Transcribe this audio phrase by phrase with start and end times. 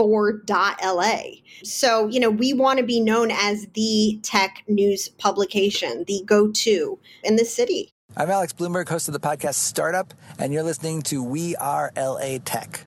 [0.00, 1.20] for .la.
[1.62, 6.98] So, you know, we want to be known as the tech news publication, the go-to
[7.22, 7.92] in the city.
[8.16, 12.38] I'm Alex Blumberg, host of the podcast Startup, and you're listening to We Are LA
[12.42, 12.86] Tech.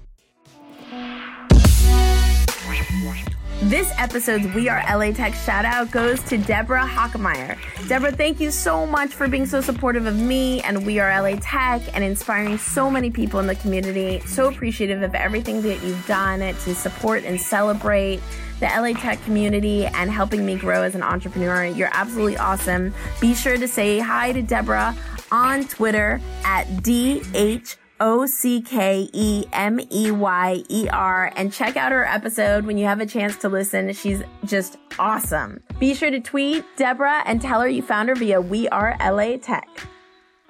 [3.71, 7.57] This episode's We Are LA Tech shout out goes to Deborah Hockemeyer.
[7.87, 11.37] Deborah, thank you so much for being so supportive of me and We Are LA
[11.39, 14.19] Tech and inspiring so many people in the community.
[14.25, 18.19] So appreciative of everything that you've done to support and celebrate
[18.59, 21.63] the LA Tech community and helping me grow as an entrepreneur.
[21.63, 22.93] You're absolutely awesome.
[23.21, 24.93] Be sure to say hi to Deborah
[25.31, 31.77] on Twitter at DH O C K E M E Y E R and check
[31.77, 33.93] out her episode when you have a chance to listen.
[33.93, 35.61] She's just awesome.
[35.79, 39.37] Be sure to tweet Deborah and tell her you found her via We Are LA
[39.37, 39.69] Tech.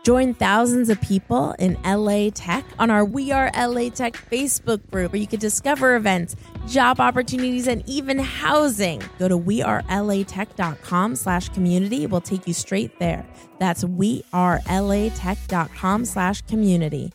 [0.04, 5.12] Join thousands of people in LA Tech on our We Are LA Tech Facebook group
[5.12, 6.36] where you can discover events,
[6.68, 9.04] job opportunities, and even housing.
[9.20, 12.04] Go to wearelatech.com slash community.
[12.04, 13.28] It will take you straight there.
[13.60, 17.12] That's wearelatech.com slash community.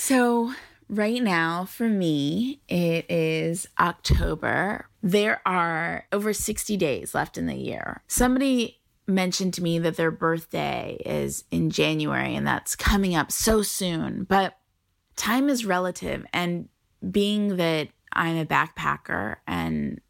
[0.00, 0.54] So,
[0.88, 4.86] right now for me, it is October.
[5.02, 8.00] There are over 60 days left in the year.
[8.06, 13.60] Somebody mentioned to me that their birthday is in January and that's coming up so
[13.62, 14.56] soon, but
[15.16, 16.24] time is relative.
[16.32, 16.68] And
[17.10, 20.00] being that I'm a backpacker and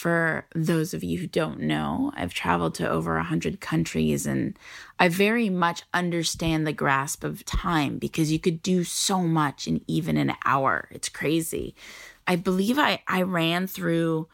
[0.00, 4.58] for those of you who don't know, I've traveled to over 100 countries and
[4.98, 9.82] I very much understand the grasp of time because you could do so much in
[9.86, 10.88] even an hour.
[10.90, 11.74] It's crazy.
[12.26, 14.26] I believe I, I ran through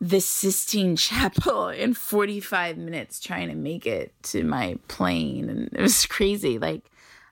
[0.00, 5.48] the Sistine Chapel in 45 minutes trying to make it to my plane.
[5.48, 6.58] And it was crazy.
[6.58, 6.90] Like,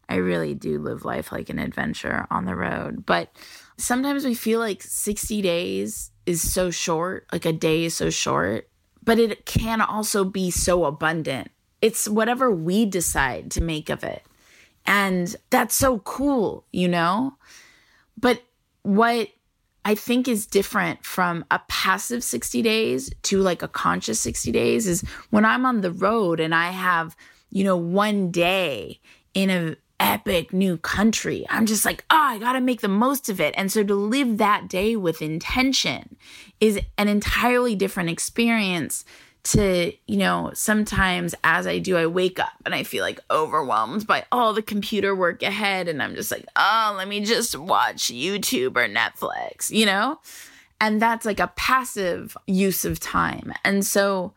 [0.09, 3.05] I really do live life like an adventure on the road.
[3.05, 3.35] But
[3.77, 8.69] sometimes we feel like 60 days is so short, like a day is so short,
[9.03, 11.51] but it can also be so abundant.
[11.81, 14.23] It's whatever we decide to make of it.
[14.87, 17.35] And that's so cool, you know?
[18.19, 18.43] But
[18.83, 19.29] what
[19.85, 24.87] I think is different from a passive 60 days to like a conscious 60 days
[24.87, 27.17] is when I'm on the road and I have,
[27.51, 29.01] you know, one day
[29.35, 31.47] in a epic new country.
[31.49, 33.55] I'm just like, oh, I got to make the most of it.
[33.57, 36.17] And so to live that day with intention
[36.61, 39.05] is an entirely different experience
[39.45, 44.07] to, you know, sometimes as I do, I wake up and I feel like overwhelmed
[44.07, 45.89] by all the computer work ahead.
[45.89, 50.21] And I'm just like, oh, let me just watch YouTube or Netflix, you know?
[50.81, 53.53] And that's like a passive use of time.
[53.65, 54.33] And so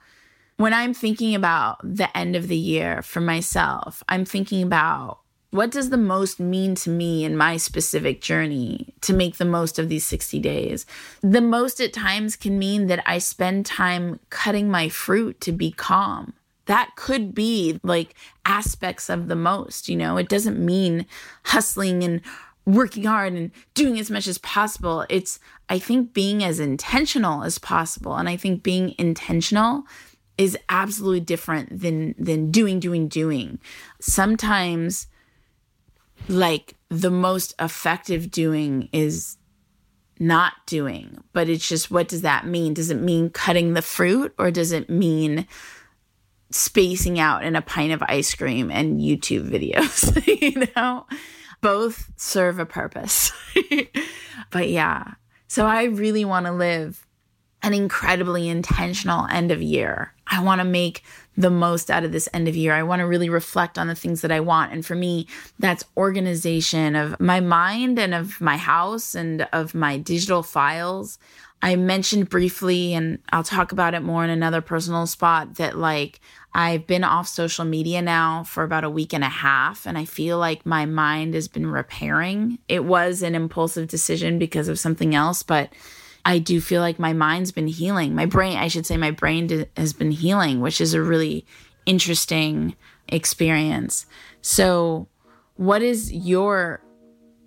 [0.57, 5.19] when I'm thinking about the end of the year for myself, I'm thinking about
[5.55, 9.79] what does the most mean to me in my specific journey to make the most
[9.79, 10.85] of these 60 days?
[11.21, 15.71] The most at times can mean that I spend time cutting my fruit to be
[15.71, 16.33] calm.
[16.65, 18.15] That could be like
[18.45, 20.17] aspects of the most, you know?
[20.17, 21.05] It doesn't mean
[21.45, 22.21] hustling and
[22.65, 25.05] working hard and doing as much as possible.
[25.09, 25.39] It's,
[25.69, 28.15] I think, being as intentional as possible.
[28.15, 29.85] And I think being intentional
[30.37, 33.57] is absolutely different than than doing doing doing
[34.01, 35.07] sometimes
[36.27, 39.37] like the most effective doing is
[40.19, 42.73] not doing, but it's just what does that mean?
[42.73, 45.47] Does it mean cutting the fruit or does it mean
[46.51, 50.25] spacing out in a pint of ice cream and YouTube videos?
[50.41, 51.05] you know,
[51.61, 53.31] both serve a purpose.
[54.51, 55.13] but yeah,
[55.47, 57.05] so I really want to live
[57.61, 60.13] an incredibly intentional end of year.
[60.27, 61.03] I want to make
[61.37, 62.73] the most out of this end of year.
[62.73, 64.71] I want to really reflect on the things that I want.
[64.71, 65.27] And for me,
[65.59, 71.19] that's organization of my mind and of my house and of my digital files.
[71.61, 76.19] I mentioned briefly, and I'll talk about it more in another personal spot, that like
[76.53, 80.05] I've been off social media now for about a week and a half, and I
[80.05, 82.59] feel like my mind has been repairing.
[82.67, 85.69] It was an impulsive decision because of something else, but
[86.25, 88.15] I do feel like my mind's been healing.
[88.15, 91.45] My brain, I should say, my brain has been healing, which is a really
[91.85, 92.75] interesting
[93.07, 94.07] experience.
[94.41, 95.07] So,
[95.55, 96.81] what is your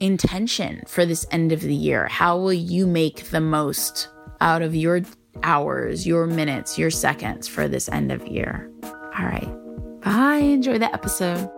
[0.01, 2.07] intention for this end of the year?
[2.07, 4.09] How will you make the most
[4.41, 5.03] out of your
[5.43, 8.71] hours, your minutes, your seconds for this end of year?
[8.85, 9.53] All right.
[10.03, 10.37] Bye.
[10.37, 11.51] Enjoy the episode.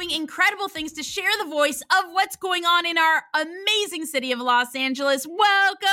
[0.00, 4.32] Doing incredible things to share the voice of what's going on in our amazing city
[4.32, 5.26] of Los Angeles.
[5.26, 5.88] Welcome,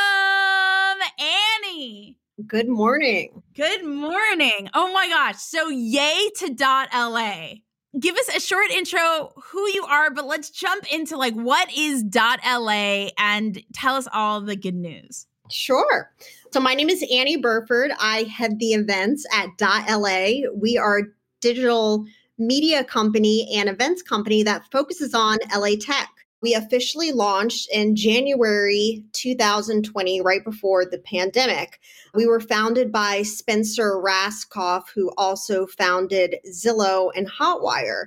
[1.20, 2.18] Annie.
[2.46, 3.44] Good morning.
[3.54, 4.70] Good morning.
[4.74, 5.38] Oh my gosh.
[5.38, 7.56] So, yay to dot LA.
[8.00, 12.02] Give us a short intro who you are, but let's jump into like what is
[12.04, 15.26] dot LA and tell us all the good news.
[15.50, 16.12] Sure.
[16.54, 17.92] So my name is Annie Burford.
[18.00, 20.50] I head the events at Dot .LA.
[20.54, 21.02] We are
[21.42, 22.06] digital
[22.38, 26.10] media company and events company that focuses on LA tech.
[26.42, 31.80] We officially launched in January 2020, right before the pandemic.
[32.14, 38.06] We were founded by Spencer Rascoff, who also founded Zillow and Hotwire.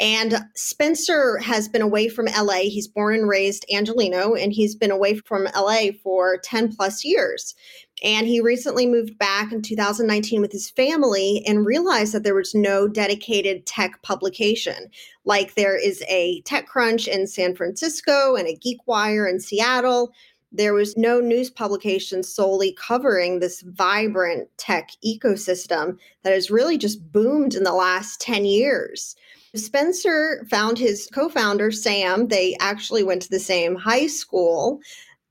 [0.00, 2.62] And Spencer has been away from LA.
[2.62, 7.54] He's born and raised Angeleno, and he's been away from LA for 10 plus years.
[8.02, 12.54] And he recently moved back in 2019 with his family and realized that there was
[12.54, 14.88] no dedicated tech publication.
[15.24, 20.12] Like there is a TechCrunch in San Francisco and a GeekWire in Seattle.
[20.50, 27.12] There was no news publication solely covering this vibrant tech ecosystem that has really just
[27.12, 29.14] boomed in the last 10 years.
[29.54, 32.28] Spencer found his co founder, Sam.
[32.28, 34.80] They actually went to the same high school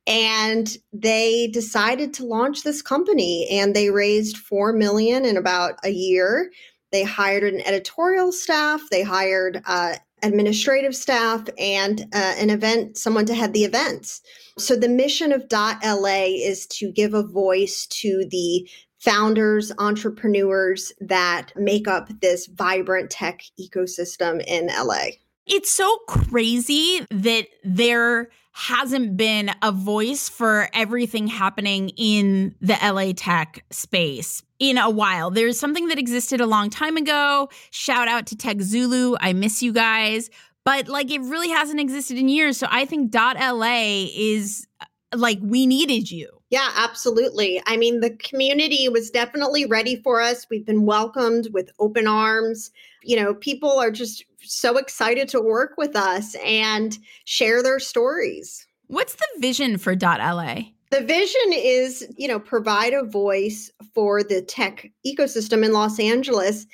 [0.07, 5.89] and they decided to launch this company and they raised 4 million in about a
[5.89, 6.49] year.
[6.91, 13.25] They hired an editorial staff, they hired uh, administrative staff and uh, an event someone
[13.25, 14.21] to head the events.
[14.57, 18.67] So the mission of .la is to give a voice to the
[18.99, 25.11] founders, entrepreneurs that make up this vibrant tech ecosystem in LA.
[25.45, 33.13] It's so crazy that there hasn't been a voice for everything happening in the LA
[33.15, 35.29] tech space in a while.
[35.29, 37.49] There's something that existed a long time ago.
[37.69, 39.15] Shout out to Tech Zulu.
[39.21, 40.31] I miss you guys.
[40.65, 42.57] But like it really hasn't existed in years.
[42.57, 46.27] So I think .la is uh, like we needed you.
[46.49, 47.61] Yeah, absolutely.
[47.67, 50.47] I mean, the community was definitely ready for us.
[50.49, 52.71] We've been welcomed with open arms.
[53.07, 58.67] You know, people are just so excited to work with us and share their stories.
[58.87, 60.55] What's the vision for .la?
[60.89, 66.67] The vision is, you know, provide a voice for the tech ecosystem in Los Angeles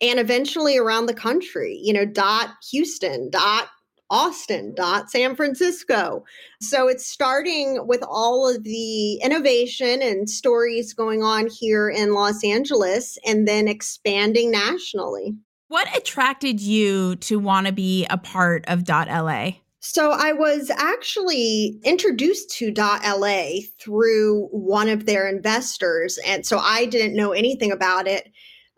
[0.00, 1.80] and eventually around the country.
[1.82, 3.66] You know, dot Houston, dot
[4.10, 6.24] Austin, dot San Francisco.
[6.60, 12.44] So it's starting with all of the innovation and stories going on here in Los
[12.44, 15.34] Angeles and then expanding nationally.
[15.70, 19.52] What attracted you to want to be a part of .la?
[19.78, 26.86] So I was actually introduced to .la through one of their investors and so I
[26.86, 28.32] didn't know anything about it.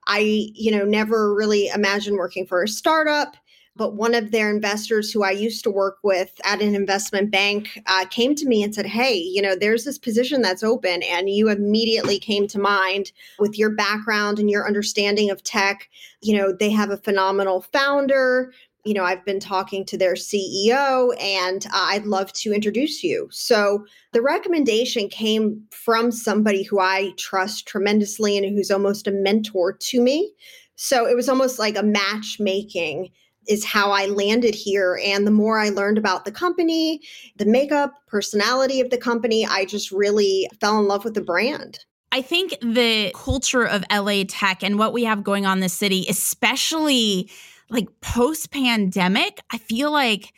[0.06, 0.18] I,
[0.52, 3.38] you know, never really imagined working for a startup
[3.74, 7.80] but one of their investors who I used to work with at an investment bank
[7.86, 11.02] uh, came to me and said, Hey, you know, there's this position that's open.
[11.04, 15.88] And you immediately came to mind with your background and your understanding of tech.
[16.20, 18.52] You know, they have a phenomenal founder.
[18.84, 23.28] You know, I've been talking to their CEO and uh, I'd love to introduce you.
[23.30, 29.72] So the recommendation came from somebody who I trust tremendously and who's almost a mentor
[29.72, 30.32] to me.
[30.74, 33.10] So it was almost like a matchmaking
[33.48, 35.00] is how I landed here.
[35.04, 37.00] And the more I learned about the company,
[37.36, 41.80] the makeup, personality of the company, I just really fell in love with the brand.
[42.12, 45.68] I think the culture of LA tech and what we have going on in the
[45.68, 47.30] city, especially
[47.70, 50.34] like post pandemic, I feel like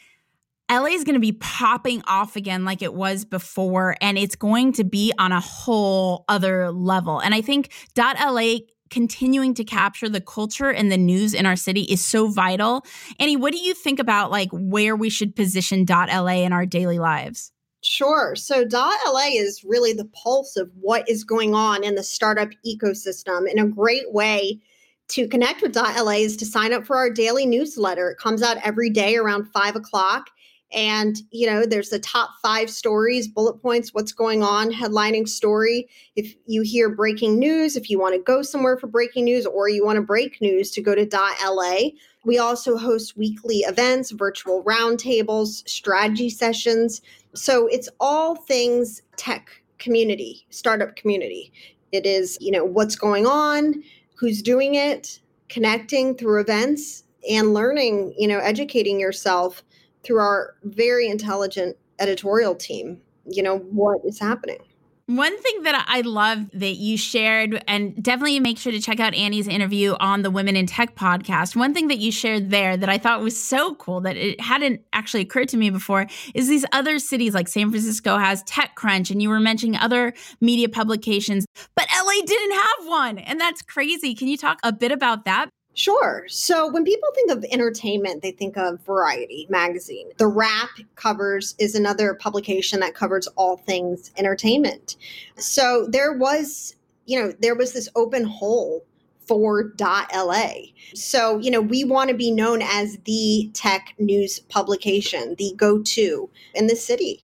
[0.70, 4.72] LA is going to be popping off again like it was before, and it's going
[4.74, 7.18] to be on a whole other level.
[7.18, 8.58] And I think .LA
[8.94, 12.86] continuing to capture the culture and the news in our city is so vital.
[13.18, 16.64] Annie, what do you think about like where we should position dot .LA in our
[16.64, 17.50] daily lives?
[17.82, 18.36] Sure.
[18.36, 22.50] So dot .LA is really the pulse of what is going on in the startup
[22.64, 24.60] ecosystem in a great way
[25.08, 28.10] to connect with .LA is to sign up for our daily newsletter.
[28.10, 30.30] It comes out every day around five o'clock.
[30.74, 35.88] And, you know, there's the top five stories, bullet points, what's going on, headlining story.
[36.16, 39.68] If you hear breaking news, if you want to go somewhere for breaking news or
[39.68, 41.90] you want to break news to go to .la.
[42.24, 47.02] We also host weekly events, virtual roundtables, strategy sessions.
[47.34, 51.52] So it's all things tech community, startup community.
[51.92, 53.84] It is, you know, what's going on,
[54.16, 59.62] who's doing it, connecting through events and learning, you know, educating yourself
[60.04, 64.58] through our very intelligent editorial team, you know, what is happening.
[65.06, 69.14] One thing that I love that you shared, and definitely make sure to check out
[69.14, 71.54] Annie's interview on the Women in Tech podcast.
[71.54, 74.80] One thing that you shared there that I thought was so cool that it hadn't
[74.94, 79.20] actually occurred to me before is these other cities like San Francisco has TechCrunch, and
[79.20, 81.44] you were mentioning other media publications,
[81.74, 83.18] but LA didn't have one.
[83.18, 84.14] And that's crazy.
[84.14, 85.50] Can you talk a bit about that?
[85.74, 86.24] Sure.
[86.28, 90.08] So when people think of entertainment, they think of Variety magazine.
[90.18, 94.96] The Wrap covers is another publication that covers all things entertainment.
[95.36, 96.76] So there was,
[97.06, 98.84] you know, there was this open hole
[99.26, 100.50] for dot .la.
[100.94, 106.30] So, you know, we want to be known as the tech news publication, the go-to
[106.54, 107.23] in the city.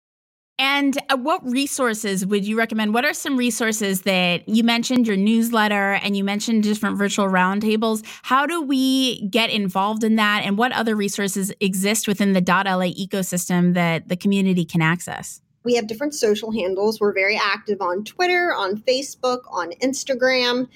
[0.59, 2.95] And uh, what resources would you recommend?
[2.95, 8.03] What are some resources that you mentioned your newsletter and you mentioned different virtual roundtables?
[8.23, 10.45] How do we get involved in that?
[10.45, 15.43] And what other resources exist within the .la ecosystem that the community can access?
[15.63, 17.01] We have different social handles.
[17.01, 20.69] We're very active on Twitter, on Facebook, on Instagram.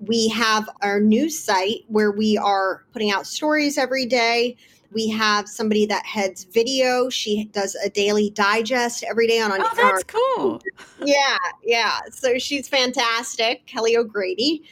[0.00, 4.56] We have our news site where we are putting out stories every day.
[4.92, 7.10] We have somebody that heads video.
[7.10, 9.52] She does a daily digest every day on.
[9.52, 9.60] On.
[9.60, 10.62] Oh, that's cool.
[11.04, 11.98] Yeah, yeah.
[12.10, 14.62] So she's fantastic, Kelly O'Grady,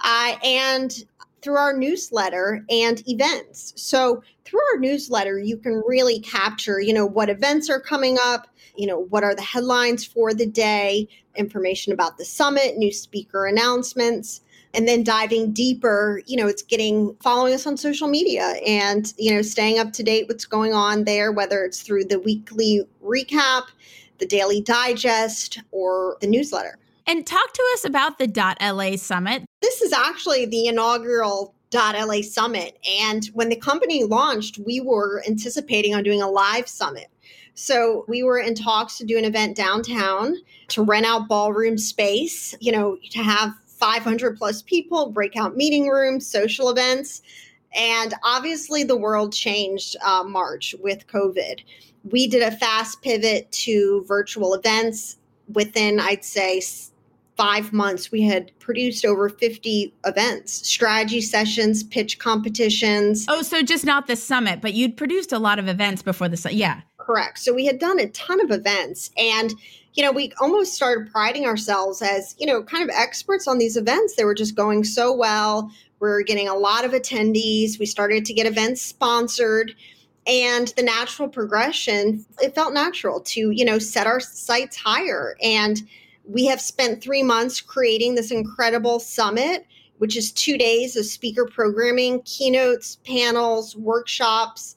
[0.00, 1.04] uh, and
[1.42, 3.72] through our newsletter and events.
[3.76, 8.48] So through our newsletter, you can really capture, you know, what events are coming up,
[8.76, 13.46] you know, what are the headlines for the day, information about the summit, new speaker
[13.46, 14.42] announcements
[14.74, 19.34] and then diving deeper you know it's getting following us on social media and you
[19.34, 23.64] know staying up to date what's going on there whether it's through the weekly recap
[24.20, 26.78] the daily digest or the newsletter.
[27.06, 28.28] And talk to us about the
[28.72, 29.44] la summit.
[29.60, 35.94] This is actually the inaugural la summit and when the company launched we were anticipating
[35.94, 37.08] on doing a live summit.
[37.54, 40.36] So we were in talks to do an event downtown
[40.68, 46.26] to rent out ballroom space, you know, to have 500 plus people, breakout meeting rooms,
[46.26, 47.22] social events.
[47.74, 51.60] And obviously, the world changed uh, March with COVID.
[52.04, 55.16] We did a fast pivot to virtual events.
[55.52, 56.60] Within, I'd say,
[57.36, 63.24] five months, we had produced over 50 events, strategy sessions, pitch competitions.
[63.28, 66.36] Oh, so just not the summit, but you'd produced a lot of events before the
[66.36, 66.58] summit.
[66.58, 66.82] Yeah.
[66.98, 67.38] Correct.
[67.38, 69.10] So we had done a ton of events.
[69.16, 69.54] And
[69.94, 73.76] you know, we almost started priding ourselves as, you know, kind of experts on these
[73.76, 74.14] events.
[74.14, 75.70] They were just going so well.
[75.98, 77.78] We're getting a lot of attendees.
[77.78, 79.74] We started to get events sponsored.
[80.26, 85.36] And the natural progression, it felt natural to, you know, set our sights higher.
[85.42, 85.80] And
[86.24, 89.66] we have spent three months creating this incredible summit,
[89.98, 94.76] which is two days of speaker programming, keynotes, panels, workshops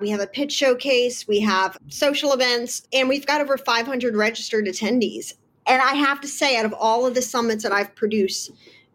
[0.00, 4.66] we have a pitch showcase, we have social events, and we've got over 500 registered
[4.66, 5.34] attendees.
[5.66, 8.50] And I have to say, out of all of the summits that I've produced,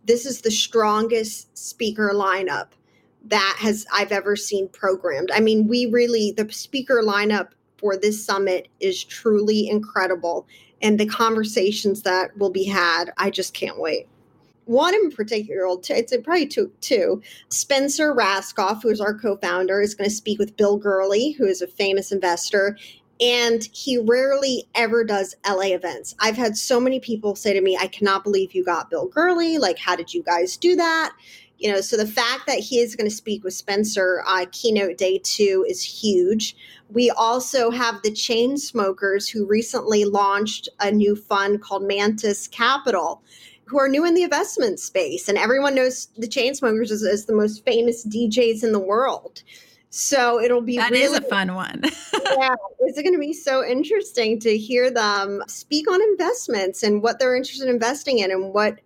[0.05, 2.69] this is the strongest speaker lineup
[3.25, 5.31] that has I've ever seen programmed.
[5.31, 10.47] I mean, we really the speaker lineup for this summit is truly incredible
[10.81, 14.07] and the conversations that will be had, I just can't wait
[14.65, 17.22] one in particular, it's probably two, two.
[17.50, 21.45] Spencer Rascoff, who is our co founder, is going to speak with Bill Gurley, who
[21.45, 22.77] is a famous investor.
[23.22, 26.15] And he rarely ever does LA events.
[26.19, 29.57] I've had so many people say to me, I cannot believe you got Bill Gurley.
[29.57, 31.13] Like, how did you guys do that?
[31.57, 34.98] You know, so the fact that he is going to speak with Spencer uh, keynote
[34.98, 36.57] day two is huge.
[36.89, 43.24] We also have the Chainsmokers who recently launched a new fund called Mantis Capital
[43.65, 45.27] who are new in the investment space.
[45.27, 49.43] And everyone knows the Chainsmokers as, as the most famous DJs in the world.
[49.89, 51.81] So it'll be that really, is a fun one.
[52.13, 57.17] yeah, it's going to be so interesting to hear them speak on investments and what
[57.17, 58.79] they're interested in investing in and what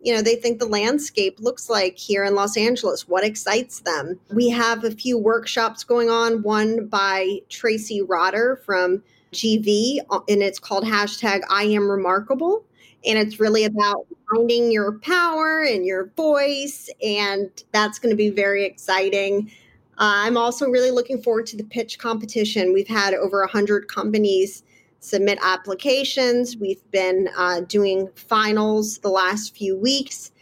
[0.00, 4.18] you know they think the landscape looks like here in Los Angeles what excites them
[4.32, 9.02] we have a few workshops going on one by Tracy Rotter from
[9.32, 12.64] GV uh, and it's called hashtag I am remarkable
[13.06, 18.30] and it's really about finding your power and your voice and that's going to be
[18.30, 19.50] very exciting
[19.98, 22.74] uh, I'm also really looking forward to the pitch competition.
[22.74, 24.62] We've had over 100 companies
[25.00, 26.56] submit applications.
[26.58, 30.32] We've been uh, doing finals the last few weeks.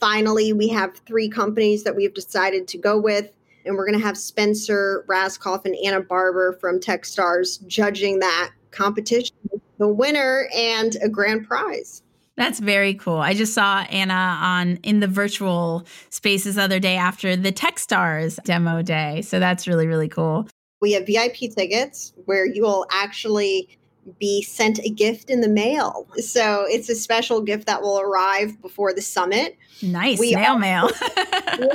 [0.00, 3.30] Finally, we have three companies that we've decided to go with,
[3.64, 9.36] and we're going to have Spencer Rascoff and Anna Barber from Techstars judging that competition,
[9.78, 12.02] the winner, and a grand prize.
[12.36, 13.18] That's very cool.
[13.18, 18.42] I just saw Anna on in the virtual spaces the other day after the Techstars
[18.42, 19.22] demo day.
[19.22, 20.48] So that's really, really cool.
[20.80, 23.78] We have VIP tickets where you will actually
[24.18, 26.06] be sent a gift in the mail.
[26.16, 29.56] So it's a special gift that will arrive before the summit.
[29.82, 30.18] Nice.
[30.18, 30.90] We snail mail.
[31.58, 31.68] yeah,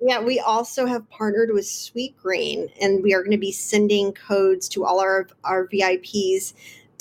[0.00, 4.68] yeah, we also have partnered with Sweetgreen and we are going to be sending codes
[4.70, 6.52] to all our, our VIPs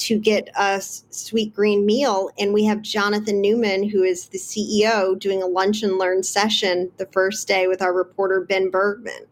[0.03, 2.29] to get a Sweetgreen meal.
[2.37, 6.91] And we have Jonathan Neman, who is the CEO, doing a lunch and learn session
[6.97, 9.25] the first day with our reporter, Ben Bergman.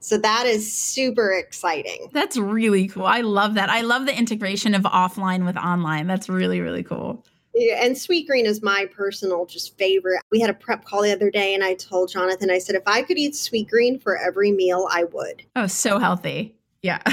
[0.00, 2.08] So that is super exciting.
[2.12, 3.06] That's really cool.
[3.06, 3.70] I love that.
[3.70, 6.06] I love the integration of offline with online.
[6.06, 7.24] That's really, really cool.
[7.54, 10.22] Yeah, and Sweetgreen is my personal just favorite.
[10.30, 12.82] We had a prep call the other day, and I told Jonathan, I said, if
[12.86, 15.42] I could eat Sweetgreen for every meal, I would.
[15.54, 16.56] Oh, so healthy.
[16.82, 17.00] Yeah.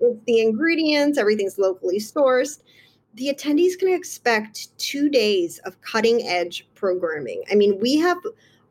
[0.00, 2.62] it's the ingredients, everything's locally sourced.
[3.14, 7.42] The attendees can expect two days of cutting edge programming.
[7.50, 8.18] I mean, we have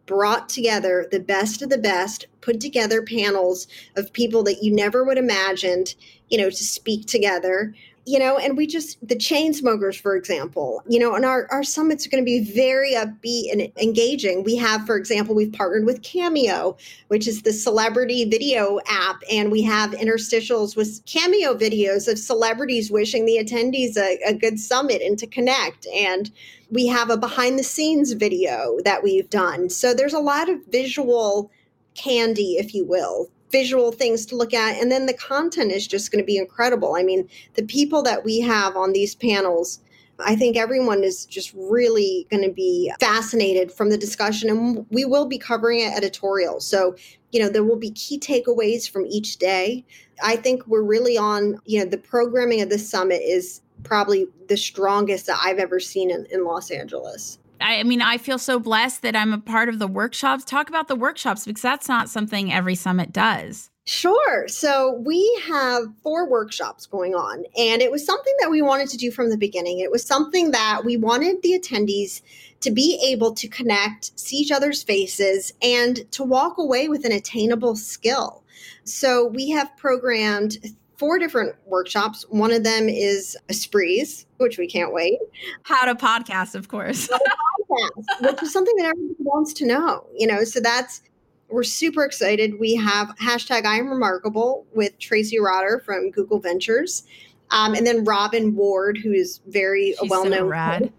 [0.05, 5.03] brought together the best of the best, put together panels of people that you never
[5.03, 5.95] would imagined,
[6.29, 7.73] you know, to speak together
[8.05, 12.05] you know, and we just the Chainsmokers, for example, you know, and our, our summits
[12.05, 14.43] are going to be very upbeat and engaging.
[14.43, 19.51] We have, for example, we've partnered with Cameo, which is the celebrity video app, and
[19.51, 25.01] we have interstitials with Cameo videos of celebrities wishing the attendees a, a good summit
[25.01, 25.87] and to connect.
[25.87, 26.29] And
[26.69, 29.69] we have a behind the scenes video that we've done.
[29.69, 31.49] So there's a lot of visual
[31.95, 34.81] candy, if you will, visual things to look at.
[34.81, 36.95] And then the content is just going to be incredible.
[36.95, 39.79] I mean, the people that we have on these panels,
[40.19, 44.49] I think everyone is just really going to be fascinated from the discussion.
[44.49, 46.59] And we will be covering it editorial.
[46.59, 46.95] So,
[47.31, 49.85] you know, there will be key takeaways from each day.
[50.23, 54.57] I think we're really on, you know, the programming of this summit is probably the
[54.57, 57.37] strongest that I've ever seen in, in Los Angeles.
[57.61, 60.43] I mean, I feel so blessed that I'm a part of the workshops.
[60.43, 63.69] Talk about the workshops because that's not something every summit does.
[63.87, 64.47] Sure.
[64.47, 68.97] So we have four workshops going on, and it was something that we wanted to
[68.97, 69.79] do from the beginning.
[69.79, 72.21] It was something that we wanted the attendees
[72.61, 77.11] to be able to connect, see each other's faces, and to walk away with an
[77.11, 78.43] attainable skill.
[78.85, 80.57] So we have programmed
[80.97, 82.25] four different workshops.
[82.29, 85.19] One of them is Espree's, which we can't wait.
[85.63, 87.07] How to podcast, of course.
[87.07, 90.07] podcast, which is something that everybody wants to know.
[90.15, 91.01] You know, so that's
[91.49, 92.59] we're super excited.
[92.59, 97.03] We have hashtag I am remarkable with Tracy Rotter from Google Ventures.
[97.51, 100.51] Um, and then Robin Ward, who is very she's well known.
[100.51, 100.91] So.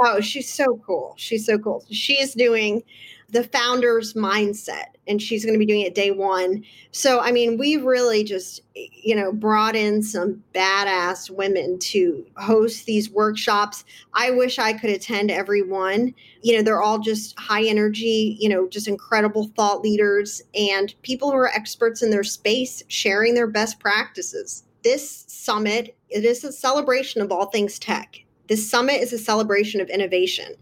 [0.00, 1.14] Oh, she's so cool.
[1.16, 1.84] She's so cool.
[1.90, 2.82] She is doing
[3.30, 6.64] the founder's mindset and she's going to be doing it day one.
[6.92, 12.86] So i mean we really just you know brought in some badass women to host
[12.86, 13.84] these workshops.
[14.14, 16.14] I wish i could attend every one.
[16.42, 21.30] You know they're all just high energy you know just incredible thought leaders and people
[21.30, 24.64] who are experts in their space sharing their best practices.
[24.82, 29.80] This summit it is a celebration of all things tech this summit is a celebration
[29.80, 30.54] of innovation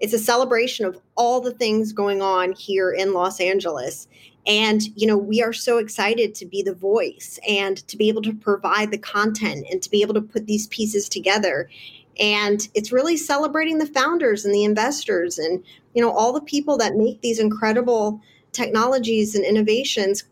[0.00, 4.08] it's a celebration of all the things going on here in Los Angeles.
[4.46, 8.22] And, you know, we are so excited to be the voice and to be able
[8.22, 11.70] to provide the content and to be able to put these pieces together.
[12.20, 16.76] And it's really celebrating the founders and the investors and, you know, all the people
[16.78, 18.20] that make these incredible
[18.52, 20.24] technologies and innovations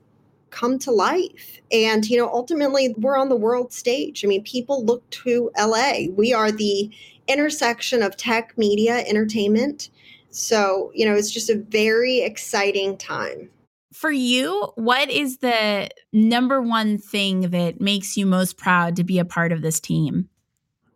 [0.53, 1.61] come to life.
[1.73, 4.25] And, you know, ultimately, we're on the world stage.
[4.25, 6.07] I mean, people look to LA.
[6.15, 6.91] We are the
[7.27, 9.91] intersection of tech, media, entertainment.
[10.31, 13.51] So, you know, it's just a very exciting time.
[13.93, 19.19] For you, what is the number one thing that makes you most proud to be
[19.19, 20.29] a part of this team?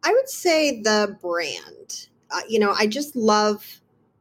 [0.03, 2.09] I would say the brand.
[2.31, 3.81] Uh, you know, I just love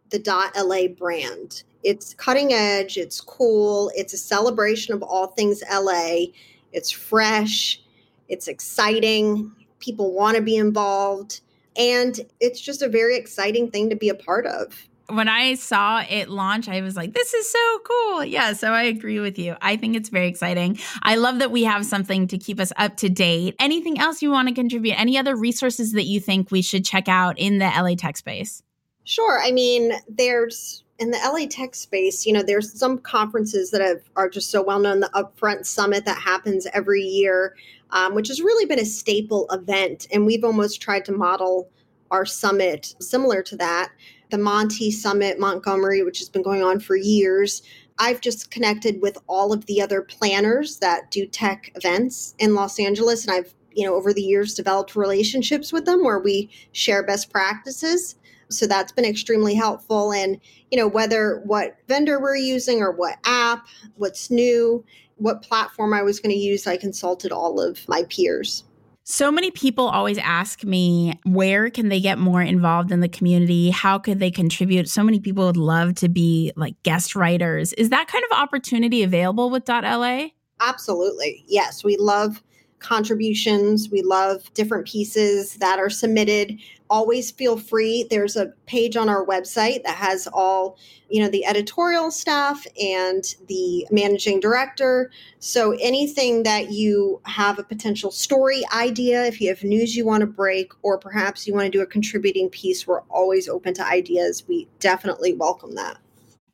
[0.10, 0.21] the
[0.56, 1.63] .la brand.
[1.86, 6.32] It's cutting edge, it's cool, it's a celebration of all things LA.
[6.74, 7.80] It's fresh,
[8.28, 11.41] it's exciting, people want to be involved,
[11.78, 16.04] and it's just a very exciting thing to be a part of when I saw
[16.10, 18.26] it launch, I was like, this is so cool.
[18.26, 19.56] Yeah, so I agree with you.
[19.62, 20.80] I think it's very exciting.
[21.04, 23.56] I love that we have something to keep us up to date.
[23.60, 25.00] Anything else you want to contribute?
[25.00, 28.63] Any other resources that you think we should check out in the LA tech space?
[29.04, 29.39] Sure.
[29.39, 34.01] I mean, there's in the LA tech space, you know, there's some conferences that have,
[34.15, 35.01] are just so well known.
[35.01, 37.55] The Upfront Summit that happens every year,
[37.91, 40.08] um, which has really been a staple event.
[40.13, 41.69] And we've almost tried to model
[42.12, 43.91] our summit similar to that.
[44.31, 47.62] The Monty Summit Montgomery, which has been going on for years.
[47.99, 52.79] I've just connected with all of the other planners that do tech events in Los
[52.79, 53.25] Angeles.
[53.25, 57.31] And I've, you know, over the years developed relationships with them where we share best
[57.31, 58.15] practices.
[58.58, 60.12] So that's been extremely helpful.
[60.12, 60.39] And,
[60.72, 64.84] you know, whether what vendor we're using or what app, what's new,
[65.18, 68.63] what platform I was going to use, I consulted all of my peers.
[69.08, 73.70] So many people always ask me, where can they get more involved in the community?
[73.70, 74.89] How could they contribute?
[74.89, 77.72] So many people would love to be like guest writers.
[77.74, 80.28] Is that kind of opportunity available with .la?
[80.60, 81.46] Absolutely.
[81.48, 82.41] Yes, we love
[82.80, 83.89] contributions.
[83.91, 86.60] We love different pieces that are submitted.
[86.89, 88.06] Always feel free.
[88.10, 90.78] There's a page on our website that has all,
[91.10, 95.10] you know, the editorial staff and the managing director.
[95.39, 100.21] So anything that you have a potential story idea, if you have news you want
[100.21, 103.86] to break, or perhaps you want to do a contributing piece, we're always open to
[103.86, 104.48] ideas.
[104.48, 105.98] We definitely welcome that.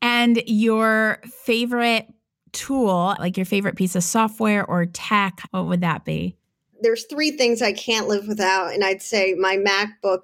[0.01, 2.07] And your favorite
[2.53, 6.37] tool, like your favorite piece of software or tech, what would that be?
[6.81, 10.23] There's three things I can't live without, and I'd say my MacBook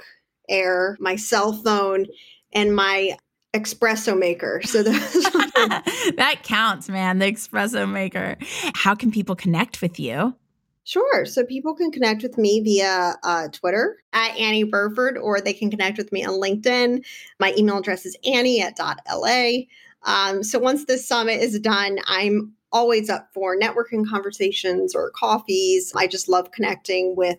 [0.50, 2.08] Air, my cell phone,
[2.54, 3.17] and my
[3.54, 4.62] espresso maker.
[4.63, 7.20] So that counts, man.
[7.20, 8.38] The espresso maker.
[8.76, 10.36] How can people connect with you?
[10.84, 11.26] Sure.
[11.26, 15.70] So people can connect with me via uh, Twitter at Annie Burford, or they can
[15.70, 17.06] connect with me on LinkedIn.
[17.39, 19.48] My email address is Annie at .la.
[20.04, 25.93] Um, so once this summit is done, I'm always up for networking conversations or coffees.
[25.95, 27.38] I just love connecting with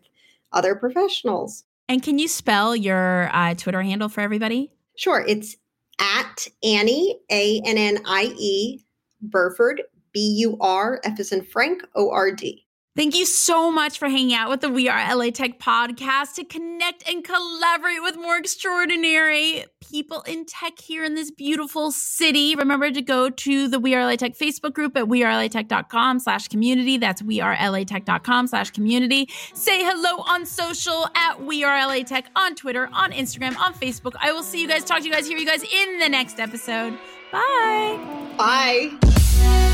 [0.52, 1.64] other professionals.
[1.88, 4.70] And can you spell your uh, Twitter handle for everybody?
[4.96, 5.24] Sure.
[5.26, 5.56] It's
[6.00, 8.84] at Annie, A N N I E,
[9.22, 12.66] Burford, B U R, F as in Frank, O R D.
[12.98, 16.44] Thank you so much for hanging out with the We Are LA Tech podcast to
[16.44, 22.56] connect and collaborate with more extraordinary people in tech here in this beautiful city.
[22.56, 26.98] Remember to go to the We Are LA Tech Facebook group at wearelatech.com slash community.
[26.98, 29.28] That's wearelatech.com slash community.
[29.54, 34.14] Say hello on social at We Are LA Tech on Twitter, on Instagram, on Facebook.
[34.20, 36.40] I will see you guys, talk to you guys, hear you guys in the next
[36.40, 36.98] episode.
[37.30, 38.34] Bye.
[38.36, 39.67] Bye.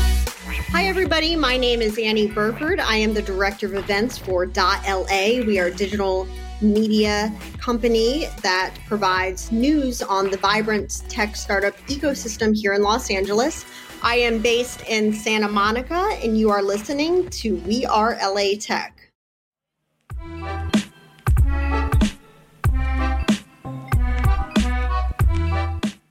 [0.75, 1.37] Hi, everybody.
[1.37, 2.81] My name is Annie Burford.
[2.81, 4.81] I am the director of events for .la.
[5.07, 6.27] We are a digital
[6.59, 13.63] media company that provides news on the vibrant tech startup ecosystem here in Los Angeles.
[14.03, 19.13] I am based in Santa Monica, and you are listening to We Are LA Tech.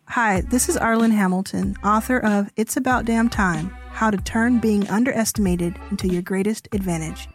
[0.07, 4.88] Hi, this is Arlan Hamilton, author of It's About Damn Time how to turn being
[4.90, 7.28] underestimated into your greatest advantage.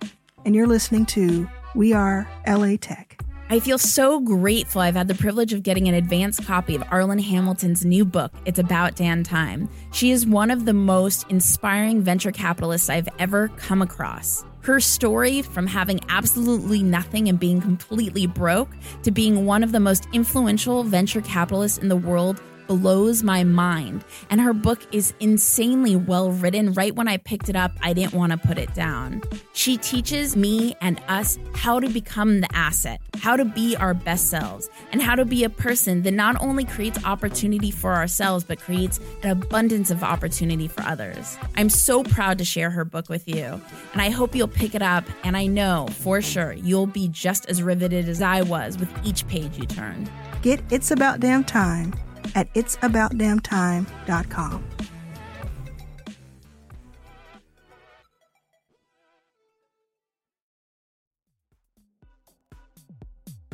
[0.45, 3.23] And you're listening to We Are LA Tech.
[3.49, 7.19] I feel so grateful I've had the privilege of getting an advance copy of Arlan
[7.21, 9.69] Hamilton's new book, It's About Damn Time.
[9.91, 14.43] She is one of the most inspiring venture capitalists I've ever come across.
[14.61, 18.69] Her story from having absolutely nothing and being completely broke
[19.03, 24.05] to being one of the most influential venture capitalists in the world blows my mind.
[24.29, 26.71] And her book is insanely well written.
[26.73, 29.23] Right when I picked it up, I didn't want to put it down.
[29.53, 34.29] She teaches me and us how to become the asset, how to be our best
[34.29, 38.59] selves, and how to be a person that not only creates opportunity for ourselves, but
[38.59, 41.37] creates an abundance of opportunity for others.
[41.55, 43.59] I'm so proud to share her book with you,
[43.93, 45.05] and I hope you'll pick it up.
[45.23, 49.27] And I know for sure you'll be just as riveted as I was with each
[49.27, 50.11] page you turned.
[50.43, 51.93] Get It's About Damn Time
[52.35, 54.88] at itsaboutdamntime.com.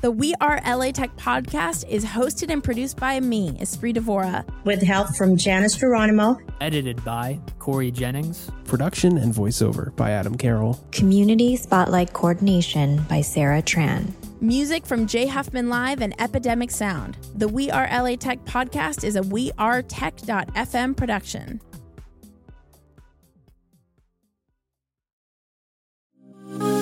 [0.06, 4.84] The We Are LA Tech podcast is hosted and produced by me, Espree Devora, with
[4.84, 6.38] help from Janice Geronimo.
[6.62, 8.52] Edited by Corey Jennings.
[8.66, 10.80] Production and voiceover by Adam Carroll.
[10.92, 14.14] Community Spotlight Coordination by Sarah Tran.
[14.42, 17.18] Music from Jay Huffman Live and Epidemic Sound.
[17.34, 21.60] The We Are LA Tech podcast is a We Are wearetech.fm production.